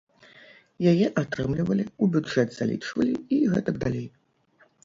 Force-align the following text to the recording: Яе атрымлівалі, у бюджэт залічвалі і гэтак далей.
Яе 0.91 1.07
атрымлівалі, 1.23 1.85
у 2.05 2.09
бюджэт 2.15 2.49
залічвалі 2.57 3.13
і 3.37 3.43
гэтак 3.53 3.75
далей. 3.85 4.07